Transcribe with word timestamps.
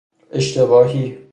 اشتباهی 0.31 1.17